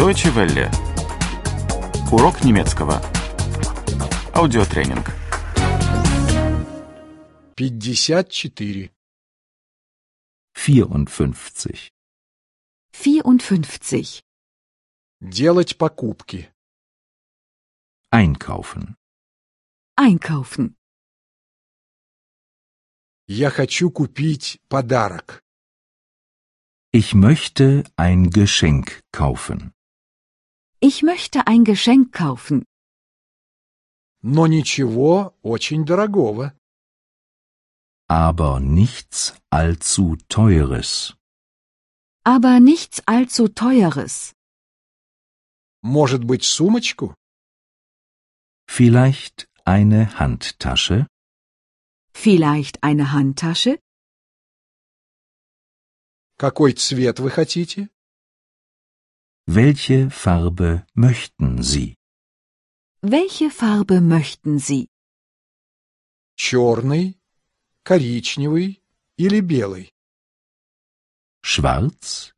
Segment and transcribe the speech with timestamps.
[0.00, 0.70] Deutsche Welle.
[2.10, 3.02] Урок немецкого.
[4.32, 5.06] Аудиотренинг.
[7.54, 8.90] 54.
[10.54, 11.92] 54.
[12.92, 14.22] 54.
[15.20, 16.50] Делать покупки.
[18.10, 18.96] Einkaufen.
[19.96, 20.76] Einkaufen.
[23.26, 25.42] Я хочу купить подарок.
[26.90, 29.74] Ich möchte ein Geschenk kaufen.
[30.79, 32.65] Ich möchte ein Geschenk kaufen,
[34.21, 36.53] Но ничего очень дорогого.
[38.07, 41.15] Aber nichts allzu teures.
[42.23, 44.33] aber nichts allzu teures.
[45.83, 47.13] Может быть, сумочку?
[48.67, 51.07] Vielleicht eine Handtasche?
[52.13, 53.79] Vielleicht eine Handtasche?
[56.37, 57.89] Какой цвет вы хотите?
[59.47, 61.95] Welche Farbe möchten Sie?
[63.01, 64.89] Welche Farbe möchten Sie?
[66.35, 67.17] Черный,
[67.83, 68.81] коричневый
[69.17, 69.91] или белый?
[71.43, 72.33] Schwarz,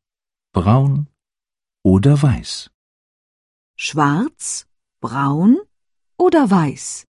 [0.51, 1.07] braun
[1.83, 2.69] oder weiß?
[3.77, 4.67] Schwarz,
[4.99, 5.57] braun
[6.17, 7.05] oder weiß?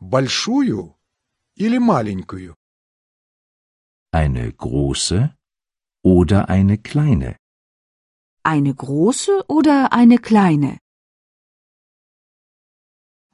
[0.00, 0.96] Большую
[1.54, 2.56] или маленькую?
[4.10, 5.36] Eine große
[6.02, 7.36] oder eine kleine?
[8.46, 10.78] Eine große oder eine kleine?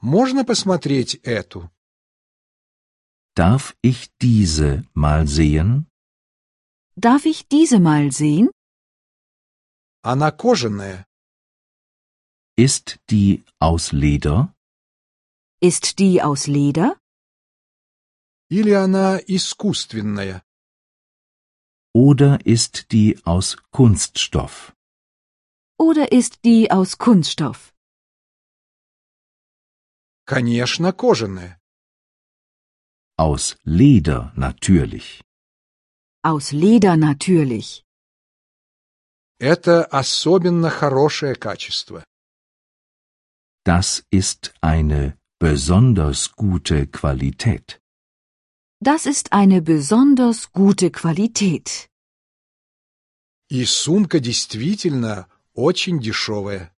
[0.00, 1.70] Можно посмотреть эту?
[3.34, 5.86] Darf ich diese mal sehen?
[6.96, 8.50] Darf ich diese mal sehen?
[10.02, 11.04] Она кожаная.
[12.56, 14.52] Ist die aus Leder
[15.60, 16.96] Ist die aus Leder?
[18.50, 20.42] Или она искусственная?
[21.94, 24.72] oder ist die aus Kunststoff?
[25.82, 27.72] Oder ist die aus Kunststoff?
[30.26, 31.58] Конечно, кожаная.
[33.16, 35.22] Aus Leder natürlich.
[36.22, 37.84] Aus Leder natürlich.
[39.40, 42.04] Это особенно хорошее качество.
[43.64, 47.80] Das ist eine besonders gute Qualität.
[48.80, 51.88] Das ist eine besonders gute Qualität.
[53.50, 56.72] И сумка действительно очень дешевая.